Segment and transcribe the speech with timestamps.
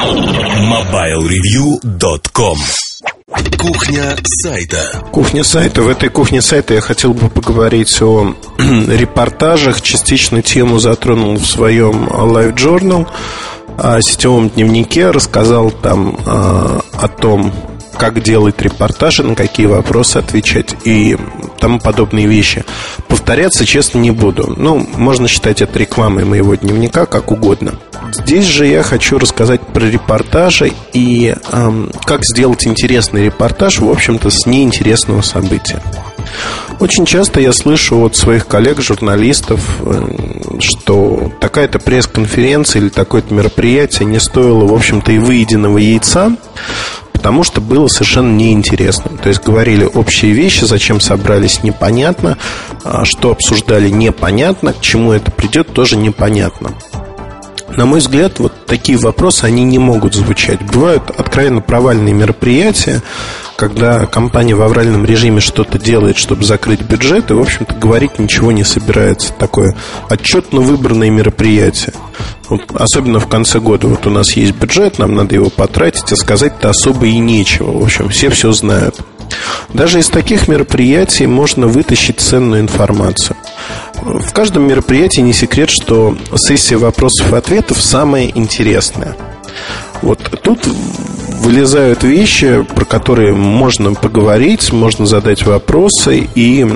[0.00, 2.56] MobileReview.com
[3.58, 5.04] Кухня сайта.
[5.12, 5.82] Кухня сайта.
[5.82, 9.82] В этой кухне сайта я хотел бы поговорить о репортажах.
[9.82, 13.06] Частично тему затронул в своем Live Journal
[13.76, 15.10] о сетевом дневнике.
[15.10, 17.52] Рассказал там э, о том,
[17.98, 21.18] как делать репортажи, на какие вопросы отвечать и
[21.60, 22.64] тому подобные вещи.
[23.08, 24.54] Повторяться, честно, не буду.
[24.56, 27.74] Ну, можно считать это рекламой моего дневника, как угодно.
[28.12, 34.30] Здесь же я хочу рассказать про репортажи и эм, как сделать интересный репортаж, в общем-то,
[34.30, 35.80] с неинтересного события.
[36.80, 44.18] Очень часто я слышу от своих коллег-журналистов, э, что такая-то пресс-конференция или такое-то мероприятие не
[44.18, 46.36] стоило, в общем-то, и выеденного яйца,
[47.20, 49.18] потому что было совершенно неинтересно.
[49.18, 52.38] То есть говорили общие вещи, зачем собрались непонятно,
[52.82, 56.70] а что обсуждали непонятно, к чему это придет тоже непонятно.
[57.76, 60.62] На мой взгляд, вот такие вопросы, они не могут звучать.
[60.62, 63.02] Бывают откровенно провальные мероприятия,
[63.60, 68.52] когда компания в авральном режиме что-то делает, чтобы закрыть бюджет, и, в общем-то, говорить ничего
[68.52, 69.34] не собирается.
[69.34, 69.76] Такое
[70.08, 71.92] отчетно выбранное мероприятие.
[72.48, 73.86] Вот, особенно в конце года.
[73.86, 77.70] Вот у нас есть бюджет, нам надо его потратить, а сказать-то особо и нечего.
[77.70, 78.96] В общем, все все знают.
[79.74, 83.36] Даже из таких мероприятий можно вытащить ценную информацию.
[84.00, 89.14] В каждом мероприятии не секрет, что сессия вопросов и ответов самая интересная.
[90.00, 90.66] Вот тут
[91.40, 96.66] вылезают вещи, про которые можно поговорить, можно задать вопросы и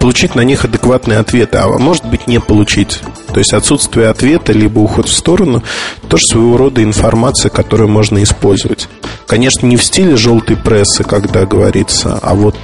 [0.00, 3.00] получить на них адекватные ответы, а может быть не получить.
[3.32, 5.62] То есть отсутствие ответа, либо уход в сторону,
[6.08, 8.88] тоже своего рода информация, которую можно использовать.
[9.26, 12.56] Конечно, не в стиле желтой прессы, когда говорится, а вот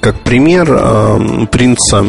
[0.00, 2.04] как пример а, принца,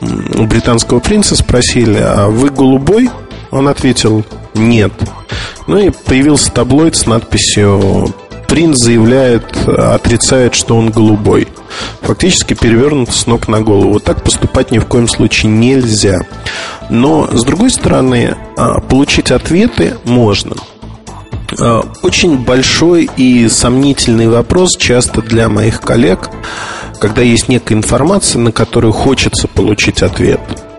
[0.00, 3.10] британского принца спросили, а вы голубой?
[3.50, 4.92] Он ответил, нет.
[5.66, 8.14] Ну и появился таблоид с надписью
[8.48, 11.48] «Принц заявляет, отрицает, что он голубой».
[12.02, 14.00] Фактически перевернут с ног на голову.
[14.00, 16.20] Так поступать ни в коем случае нельзя.
[16.90, 20.56] Но, с другой стороны, а, получить ответы можно.
[21.58, 26.28] А, очень большой и сомнительный вопрос часто для моих коллег,
[27.00, 30.40] когда есть некая информация, на которую хочется получить ответ–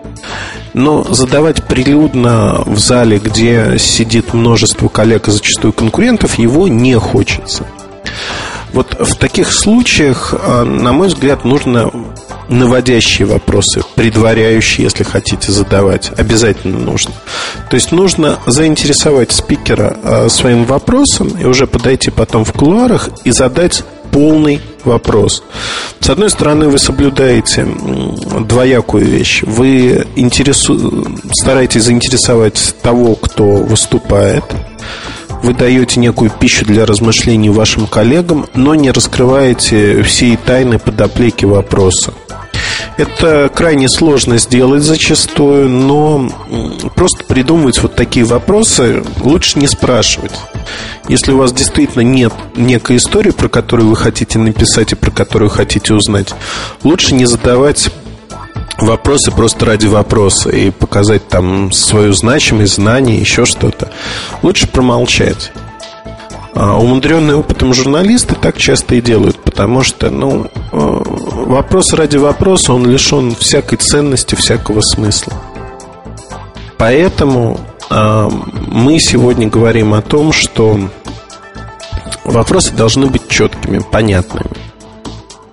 [0.74, 7.64] но задавать прилюдно в зале, где сидит множество коллег и зачастую конкурентов, его не хочется.
[8.72, 11.92] Вот в таких случаях, а, на мой взгляд, нужно
[12.48, 17.12] наводящие вопросы, предваряющие, если хотите задавать, обязательно нужно.
[17.70, 23.30] То есть нужно заинтересовать спикера а, своим вопросом и уже подойти потом в кулуарах и
[23.30, 25.42] задать полный вопрос.
[26.00, 27.66] С одной стороны, вы соблюдаете
[28.40, 29.42] двоякую вещь.
[29.42, 31.06] Вы интересу...
[31.32, 34.44] стараетесь заинтересовать того, кто выступает.
[35.42, 42.14] Вы даете некую пищу для размышлений вашим коллегам, но не раскрываете всей тайны подоплеки вопроса.
[42.96, 46.30] Это крайне сложно сделать зачастую, но
[46.94, 50.32] просто придумывать вот такие вопросы лучше не спрашивать.
[51.08, 55.50] Если у вас действительно нет некой истории, про которую вы хотите написать и про которую
[55.50, 56.34] хотите узнать,
[56.84, 57.90] лучше не задавать
[58.78, 63.90] вопросы просто ради вопроса и показать там свою значимость, знание, еще что-то.
[64.42, 65.52] Лучше промолчать.
[66.54, 71.02] А умудренные опытом журналисты так часто и делают, потому что, ну, э,
[71.44, 75.32] вопрос ради вопроса, он лишен всякой ценности, всякого смысла.
[76.76, 77.60] Поэтому
[77.90, 78.28] э,
[78.68, 80.78] мы сегодня говорим о том, что
[82.24, 84.50] вопросы должны быть четкими, понятными.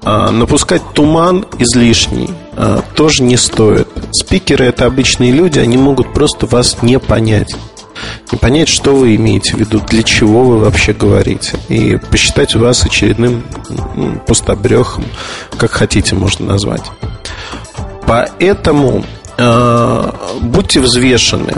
[0.03, 3.87] А напускать туман излишний а, тоже не стоит.
[4.11, 7.55] Спикеры это обычные люди, они могут просто вас не понять
[8.31, 12.85] не понять, что вы имеете в виду, для чего вы вообще говорите, и посчитать вас
[12.85, 13.43] очередным
[14.27, 15.05] пустобрехом,
[15.57, 16.83] как хотите, можно назвать.
[18.05, 19.03] Поэтому
[19.37, 21.53] э, будьте взвешены.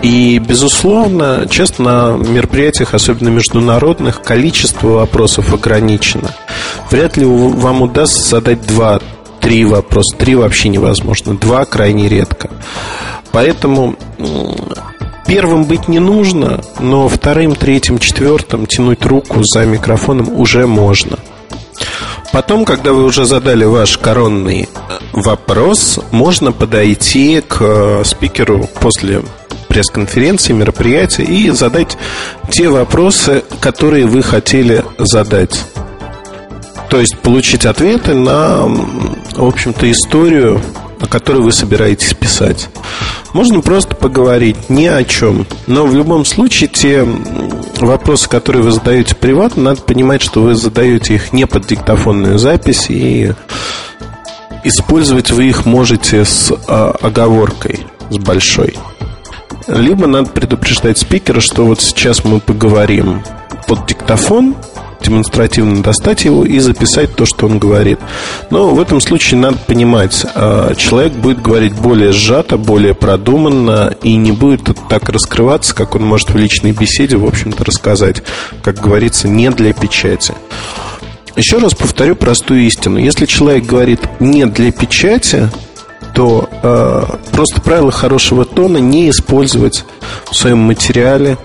[0.00, 6.30] И, безусловно, честно, на мероприятиях, особенно международных, количество вопросов ограничено.
[6.90, 9.00] Вряд ли вам удастся задать два
[9.40, 10.16] три вопроса.
[10.16, 11.36] Три вообще невозможно.
[11.36, 12.50] Два крайне редко.
[13.32, 13.96] Поэтому
[15.28, 21.18] Первым быть не нужно, но вторым, третьим, четвертым тянуть руку за микрофоном уже можно.
[22.32, 29.22] Потом, когда вы уже задали ваш коронный э, вопрос, можно подойти к э, спикеру после
[29.68, 31.98] пресс-конференции, мероприятия и задать
[32.50, 35.62] те вопросы, которые вы хотели задать.
[36.88, 40.62] То есть получить ответы на, в общем-то, историю,
[41.00, 42.68] о которой вы собираетесь писать.
[43.32, 45.46] Можно просто поговорить ни о чем.
[45.66, 47.06] Но в любом случае те
[47.80, 52.86] вопросы, которые вы задаете приватно, надо понимать, что вы задаете их не под диктофонную запись
[52.88, 53.32] и
[54.64, 58.76] использовать вы их можете с а, оговоркой, с большой.
[59.66, 63.22] Либо надо предупреждать спикера, что вот сейчас мы поговорим
[63.66, 64.56] под диктофон,
[65.02, 67.98] демонстративно достать его и записать то, что он говорит.
[68.50, 74.16] Но в этом случае надо понимать, а, человек будет говорить более сжато, более продуманно и
[74.16, 78.22] не будет так раскрываться, как он может в личной беседе, в общем-то, рассказать,
[78.62, 80.34] как говорится, не для печати.
[81.36, 82.98] Еще раз повторю простую истину.
[82.98, 85.48] Если человек говорит не для печати,
[86.14, 89.84] то э, просто правило хорошего тона не использовать
[90.30, 91.38] в своем материале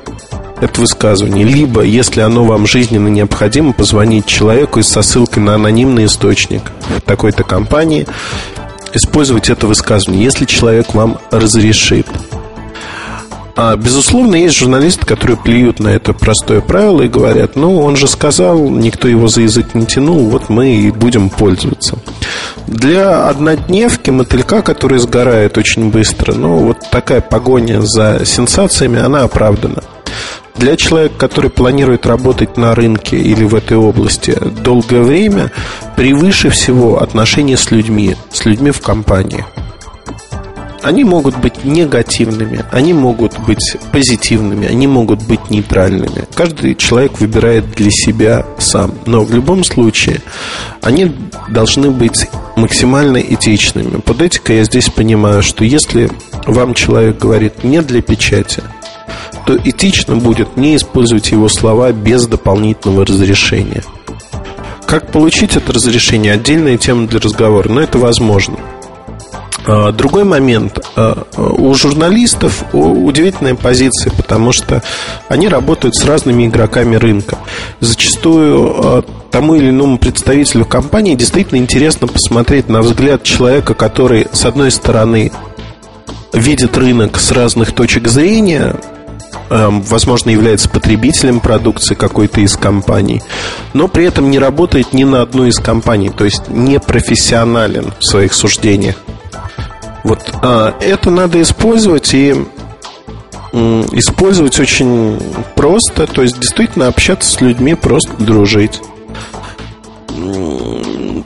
[0.62, 1.46] это высказывание.
[1.46, 6.62] Либо, если оно вам жизненно необходимо, позвонить человеку со ссылкой на анонимный источник
[7.06, 8.08] такой-то компании,
[8.94, 12.08] использовать это высказывание, если человек вам разрешит.
[13.56, 18.08] А, безусловно, есть журналисты, которые плюют на это простое правило и говорят, ну, он же
[18.08, 21.98] сказал, никто его за язык не тянул, вот мы и будем пользоваться.
[22.66, 29.84] Для однодневки мотылька, который сгорает очень быстро, ну, вот такая погоня за сенсациями, она оправдана.
[30.56, 35.52] Для человека, который планирует работать на рынке или в этой области долгое время,
[35.96, 39.46] превыше всего отношения с людьми, с людьми в компании.
[40.84, 46.26] Они могут быть негативными, они могут быть позитивными, они могут быть нейтральными.
[46.36, 48.94] Каждый человек выбирает для себя сам.
[49.06, 50.20] Но в любом случае
[50.82, 51.16] они
[51.48, 52.28] должны быть
[52.58, 54.02] максимально этичными.
[54.02, 56.10] Под этикой я здесь понимаю, что если
[56.46, 58.62] вам человек говорит не для печати,
[59.46, 63.84] то этично будет не использовать его слова без дополнительного разрешения.
[64.86, 66.34] Как получить это разрешение?
[66.34, 68.58] Отдельная тема для разговора, но это возможно.
[69.66, 70.80] А, другой момент.
[70.96, 74.84] А, у журналистов удивительная позиция, потому что
[75.30, 77.38] они работают с разными игроками рынка.
[77.80, 84.46] Зачастую а, тому или иному представителю компании действительно интересно посмотреть на взгляд человека, который, с
[84.46, 85.32] одной стороны,
[86.34, 88.76] видит рынок с разных точек зрения,
[89.50, 93.22] возможно, является потребителем продукции какой-то из компаний,
[93.74, 98.06] но при этом не работает ни на одной из компаний, то есть не профессионален в
[98.06, 98.96] своих суждениях.
[100.04, 102.36] Вот а, это надо использовать и
[103.54, 105.20] использовать очень
[105.56, 108.82] просто, то есть действительно общаться с людьми, просто дружить.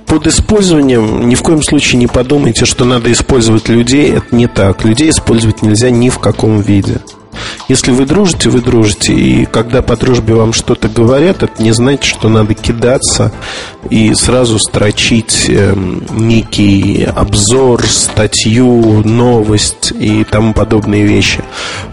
[0.05, 4.11] Под использованием ни в коем случае не подумайте, что надо использовать людей.
[4.11, 4.83] Это не так.
[4.83, 7.01] Людей использовать нельзя ни в каком виде.
[7.67, 9.13] Если вы дружите, вы дружите.
[9.13, 13.31] И когда по дружбе вам что-то говорят, это не значит, что надо кидаться
[13.89, 15.73] и сразу строчить э,
[16.11, 21.43] некий обзор, статью, новость и тому подобные вещи.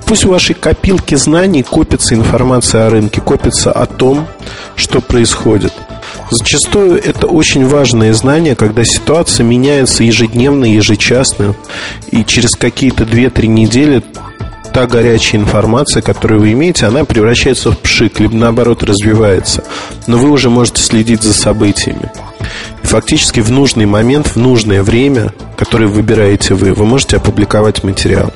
[0.07, 4.27] Пусть в вашей копилке знаний копится информация о рынке, копится о том,
[4.77, 5.73] что происходит.
[6.31, 11.55] Зачастую это очень важное знание, когда ситуация меняется ежедневно, ежечасно,
[12.11, 14.03] и через какие-то 2-3 недели
[14.75, 19.63] та горячая информация, которую вы имеете, она превращается в пшик, либо наоборот развивается.
[20.09, 22.11] Но вы уже можете следить за событиями.
[22.83, 28.33] И фактически в нужный момент, в нужное время, которое выбираете вы, вы можете опубликовать материал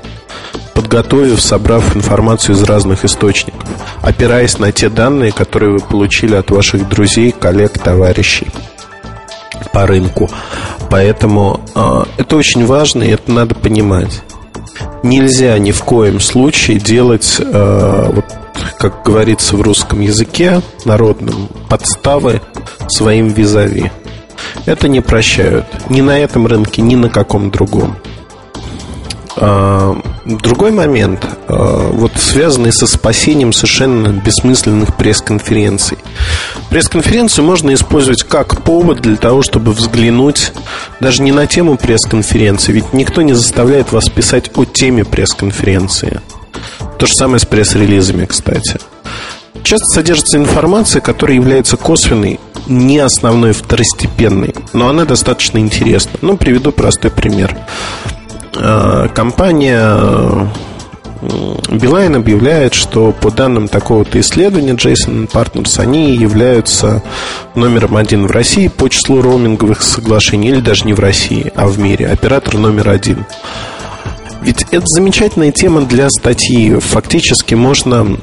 [0.75, 3.69] подготовив, собрав информацию из разных источников,
[4.01, 8.47] опираясь на те данные, которые вы получили от ваших друзей, коллег, товарищей
[9.73, 10.31] по рынку.
[10.89, 14.23] Поэтому э, это очень важно, и это надо понимать
[15.03, 18.25] нельзя ни в коем случае делать, э, вот,
[18.79, 22.41] как говорится в русском языке народном, подставы
[22.89, 23.91] своим визави.
[24.67, 27.97] Это не прощают ни на этом рынке, ни на каком другом.
[29.37, 35.99] А, другой момент, а, вот связанный со спасением совершенно бессмысленных пресс-конференций.
[36.71, 40.53] Пресс-конференцию можно использовать как повод для того, чтобы взглянуть
[41.01, 46.21] даже не на тему пресс-конференции, ведь никто не заставляет вас писать о теме пресс-конференции.
[46.99, 48.79] То же самое с пресс-релизами, кстати.
[49.63, 56.13] Часто содержится информация, которая является косвенной, не основной, второстепенной, но она достаточно интересна.
[56.23, 57.57] Ну, приведу простой пример.
[58.59, 60.49] Э, компания
[61.69, 67.03] Билайн объявляет, что по данным такого-то исследования Jason Partners, они являются
[67.55, 71.79] номером один в России по числу роуминговых соглашений, или даже не в России, а в
[71.79, 72.09] мире.
[72.09, 73.27] Оператор номер один.
[74.43, 76.79] Ведь это замечательная тема для статьи.
[76.79, 78.17] Фактически можно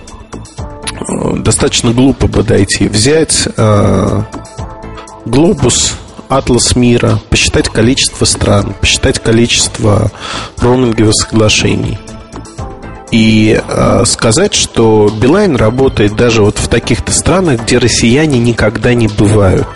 [0.97, 2.87] э, достаточно глупо подойти.
[2.87, 4.21] Взять э,
[5.25, 5.95] глобус
[6.37, 10.11] атлас мира, посчитать количество стран, посчитать количество
[10.57, 11.97] роуминговых соглашений.
[13.11, 19.07] И э, сказать, что Билайн работает даже вот в таких-то странах, где россияне никогда не
[19.07, 19.67] бывают.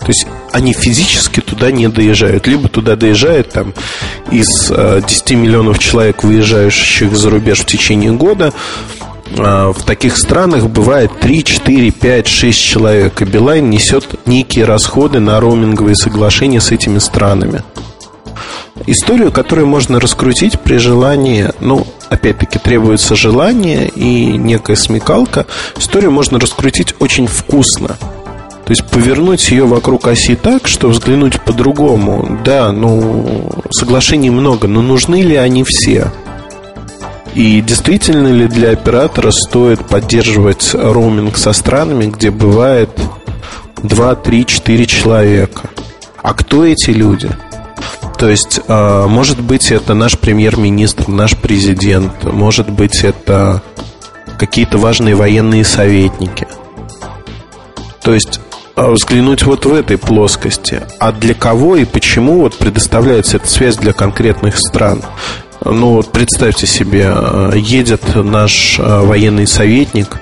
[0.00, 2.46] То есть они физически туда не доезжают.
[2.46, 3.74] Либо туда доезжают там
[4.30, 8.52] из э, 10 миллионов человек, выезжающих за рубеж в течение года,
[8.97, 8.97] а,
[9.36, 15.40] в таких странах бывает 3, 4, 5, 6 человек, и Билайн несет некие расходы на
[15.40, 17.62] роуминговые соглашения с этими странами.
[18.86, 25.46] Историю, которую можно раскрутить при желании, ну, опять-таки, требуется желание и некая смекалка.
[25.76, 27.88] Историю можно раскрутить очень вкусно.
[28.64, 32.38] То есть повернуть ее вокруг оси так, что взглянуть по-другому.
[32.44, 36.12] Да, ну, соглашений много, но нужны ли они все?
[37.34, 42.90] И действительно ли для оператора стоит поддерживать роуминг со странами, где бывает
[43.82, 45.70] 2, 3, 4 человека?
[46.22, 47.30] А кто эти люди?
[48.18, 53.62] То есть, а, может быть, это наш премьер-министр, наш президент, может быть, это
[54.38, 56.48] какие-то важные военные советники.
[58.02, 58.40] То есть,
[58.74, 60.82] а, взглянуть вот в этой плоскости.
[60.98, 65.02] А для кого и почему вот предоставляется эта связь для конкретных стран?
[65.70, 70.18] Ну, вот представьте себе, э, едет наш э, военный советник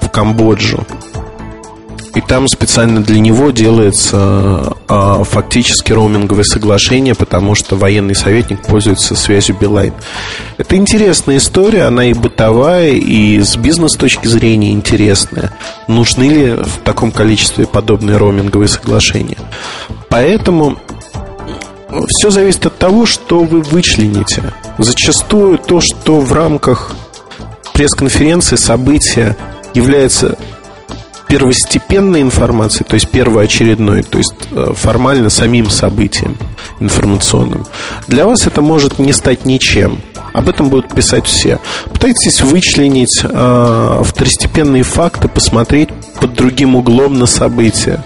[0.00, 0.86] в Камбоджу,
[2.14, 9.14] и там специально для него делается а, фактически роуминговое соглашение, потому что военный советник пользуется
[9.14, 9.92] связью Билайн.
[10.58, 15.52] Это интересная история, она и бытовая, и с бизнес точки зрения интересная.
[15.86, 19.38] Нужны ли в таком количестве подобные роуминговые соглашения?
[20.08, 20.78] Поэтому
[22.08, 24.42] все зависит от того, что вы вычлените.
[24.80, 26.92] Зачастую то, что в рамках
[27.74, 29.36] пресс-конференции, события
[29.74, 30.38] является
[31.28, 36.36] первостепенной информацией, то есть первоочередной, то есть э, формально самим событием
[36.80, 37.66] информационным.
[38.08, 40.00] Для вас это может не стать ничем.
[40.32, 41.58] Об этом будут писать все.
[41.92, 48.02] Пытайтесь вычленить э, второстепенные факты, посмотреть под другим углом на события.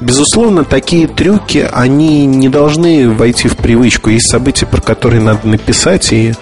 [0.00, 4.10] Безусловно, такие трюки, они не должны войти в привычку.
[4.10, 6.34] Есть события, про которые надо написать и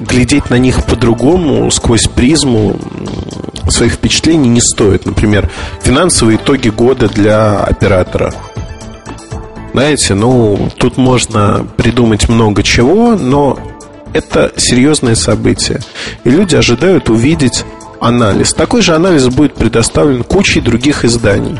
[0.00, 2.78] глядеть на них по-другому, сквозь призму
[3.68, 5.04] своих впечатлений не стоит.
[5.04, 5.50] Например,
[5.82, 8.32] финансовые итоги года для оператора.
[9.72, 13.58] Знаете, ну, тут можно придумать много чего, но
[14.14, 15.80] это серьезное событие.
[16.24, 17.64] И люди ожидают увидеть
[18.00, 18.54] анализ.
[18.54, 21.58] Такой же анализ будет предоставлен кучей других изданий.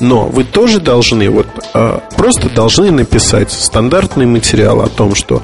[0.00, 5.42] Но вы тоже должны, вот э, просто должны написать стандартный материал о том, что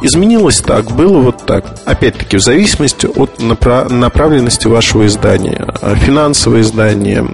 [0.00, 1.78] изменилось так, было вот так.
[1.84, 5.66] Опять-таки, в зависимости от направленности вашего издания.
[5.80, 7.26] А, финансовое издание,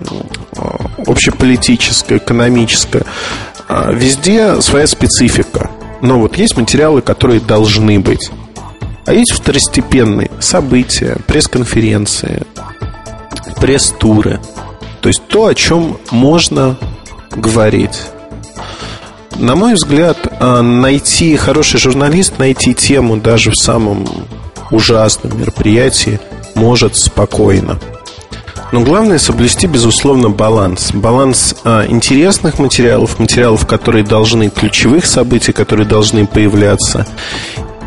[0.56, 3.04] а, общеполитическое, экономическое.
[3.92, 5.70] Везде своя специфика.
[6.00, 8.30] Но вот есть материалы, которые должны быть.
[9.06, 12.42] А есть второстепенные события, пресс-конференции,
[13.60, 14.40] пресс-туры–
[15.00, 16.76] то есть то, о чем можно
[17.30, 18.02] говорить.
[19.36, 24.06] На мой взгляд, а, найти хороший журналист, найти тему даже в самом
[24.70, 26.20] ужасном мероприятии
[26.54, 27.78] может спокойно.
[28.72, 30.92] Но главное соблюсти, безусловно, баланс.
[30.92, 37.06] Баланс а, интересных материалов, материалов, которые должны, ключевых событий, которые должны появляться,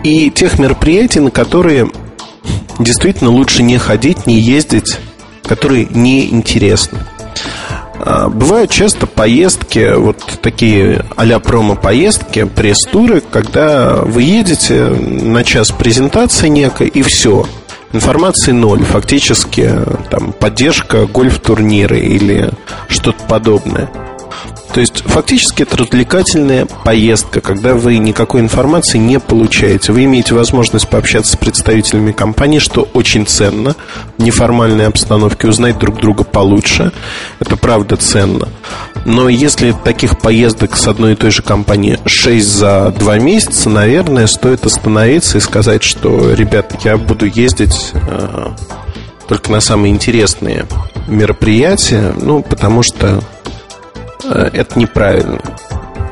[0.03, 1.89] и тех мероприятий, на которые
[2.79, 4.97] действительно лучше не ходить, не ездить,
[5.43, 6.99] которые неинтересны.
[8.05, 16.47] А, бывают часто поездки, вот такие а-ля промо-поездки, пресс-туры, когда вы едете на час презентации
[16.49, 17.45] некой, и все.
[17.93, 19.71] Информации ноль, фактически
[20.09, 22.49] там поддержка гольф-турнира или
[22.87, 23.89] что-то подобное.
[24.73, 29.93] То есть фактически это развлекательная поездка, когда вы никакой информации не получаете.
[29.93, 33.75] Вы имеете возможность пообщаться с представителями компании, что очень ценно.
[34.17, 36.91] В неформальной обстановке узнать друг друга получше.
[37.39, 38.49] Это правда ценно.
[39.05, 44.25] Но если таких поездок с одной и той же компанией 6 за 2 месяца, наверное,
[44.25, 48.47] стоит остановиться и сказать, что, ребята, я буду ездить э,
[49.27, 50.65] только на самые интересные
[51.07, 53.21] мероприятия, ну, потому что
[54.29, 55.39] это неправильно.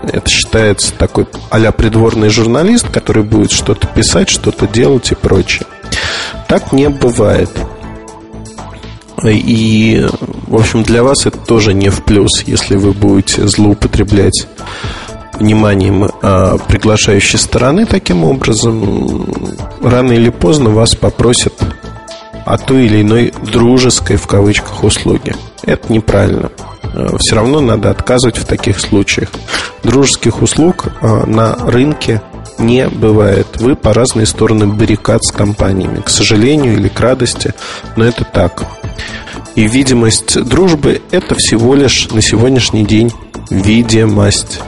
[0.04, 5.68] Это считается такой а придворный журналист, который будет что-то писать, что-то делать и прочее.
[6.48, 7.50] Так не бывает.
[9.24, 10.04] И,
[10.48, 14.48] в общем, для вас это тоже не в плюс, если вы будете злоупотреблять
[15.42, 21.54] вниманием а, приглашающей стороны таким образом, рано или поздно вас попросят
[22.46, 25.34] о той или иной дружеской в кавычках услуги.
[25.64, 26.50] Это неправильно.
[27.20, 29.30] Все равно надо отказывать в таких случаях.
[29.84, 32.22] Дружеских услуг на рынке
[32.58, 33.48] не бывает.
[33.60, 36.02] Вы по разные стороны баррикад с компаниями.
[36.02, 37.54] К сожалению или к радости,
[37.96, 38.64] но это так.
[39.56, 43.12] И видимость дружбы– это всего лишь на сегодняшний день
[43.50, 44.62] видимость.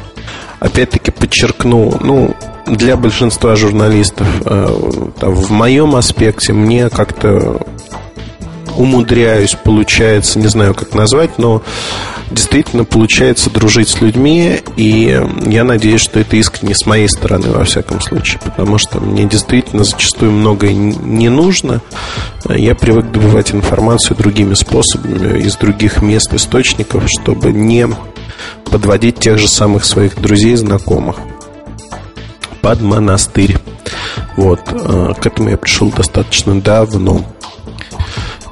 [0.59, 4.65] Опять-таки подчеркну, ну, для большинства журналистов э,
[5.21, 7.65] в моем аспекте мне как-то
[8.77, 11.61] умудряюсь, получается, не знаю, как назвать, но
[12.29, 17.63] действительно получается дружить с людьми, и я надеюсь, что это искренне с моей стороны, во
[17.63, 21.81] всяком случае, потому что мне действительно зачастую многое не нужно.
[22.49, 27.87] Я привык добывать информацию другими способами, из других мест, источников, чтобы не
[28.65, 31.17] подводить тех же самых своих друзей, знакомых
[32.61, 33.57] под монастырь.
[34.37, 37.23] Вот, э, к этому я пришел достаточно давно.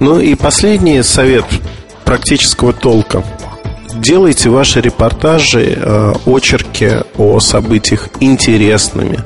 [0.02, 1.46] Ну и последний совет
[2.06, 3.24] практического толка.
[3.94, 6.90] Делайте ваши репортажи, э, очерки
[7.20, 9.20] о событиях интересными.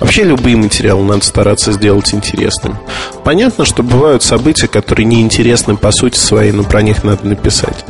[0.00, 2.78] Вообще любые материалы надо стараться сделать интересными.
[3.22, 7.84] Понятно, что бывают события, которые неинтересны по сути своей, но про них надо написать.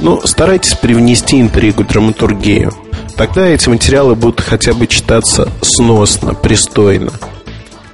[0.00, 2.72] Но старайтесь привнести интригу, драматургию.
[3.16, 7.10] Тогда эти материалы будут хотя бы читаться сносно, пристойно.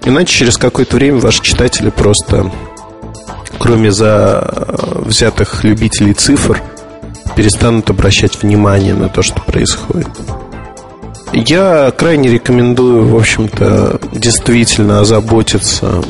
[0.05, 2.53] Иначе через какое-то время ваши читатели просто
[3.59, 6.63] кроме за э, взятых любителей цифр,
[7.37, 10.09] перестанут обращать внимание на то, что происходит.
[11.33, 16.03] Я крайне рекомендую, в общем-то, действительно озаботиться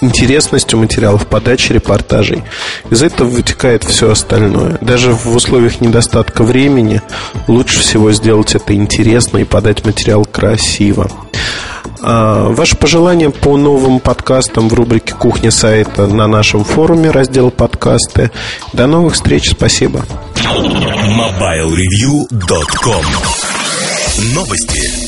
[0.00, 2.42] интересностью материалов, подачи репортажей.
[2.90, 4.78] Из этого вытекает все остальное.
[4.80, 7.02] Даже в условиях недостатка времени
[7.46, 11.10] лучше всего сделать это интересно и подать материал красиво.
[12.02, 18.30] А, ваши пожелания по новым подкастам в рубрике «Кухня сайта» на нашем форуме, раздел «Подкасты».
[18.72, 20.04] До новых встреч, спасибо.
[20.36, 23.04] MobileReview.com
[24.34, 24.99] Новости.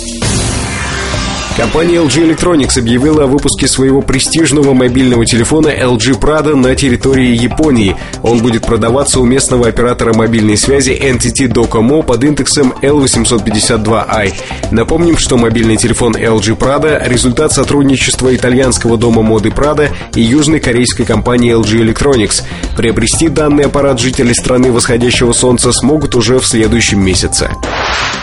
[1.57, 7.95] Компания LG Electronics объявила о выпуске своего престижного мобильного телефона LG Prada на территории Японии.
[8.23, 14.33] Он будет продаваться у местного оператора мобильной связи NTT Docomo под индексом L852i.
[14.71, 21.05] Напомним, что мобильный телефон LG Prada– результат сотрудничества итальянского дома моды Prada и южной корейской
[21.05, 22.45] компании LG Electronics.
[22.79, 27.51] Приобрести данный аппарат жители страны восходящего солнца смогут уже в следующем месяце.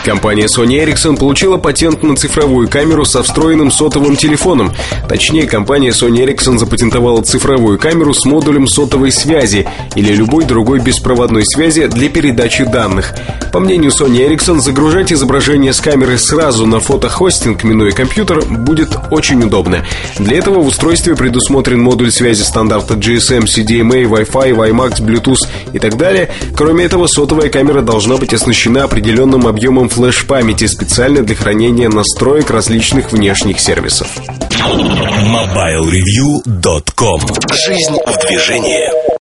[0.04, 4.72] Компания Sony Ericsson получила патент на цифровую камеру со встроенным сотовым телефоном.
[5.08, 11.44] Точнее, компания Sony Ericsson запатентовала цифровую камеру с модулем сотовой связи или любой другой беспроводной
[11.44, 13.14] связи для передачи данных.
[13.52, 19.42] По мнению Sony Ericsson, загружать изображение с камеры сразу на фотохостинг, минуя компьютер, будет очень
[19.42, 19.84] удобно.
[20.18, 25.96] Для этого в устройстве предусмотрен модуль связи стандарта GSM, CDMA, Wi-Fi, WiMAX, Bluetooth и так
[25.96, 26.30] далее.
[26.56, 33.09] Кроме этого, сотовая камера должна быть оснащена определенным объемом флеш-памяти специально для хранения настроек различных
[33.12, 34.08] внешних сервисов.
[35.26, 37.20] MobileReview.com
[37.52, 39.19] Жизнь в движении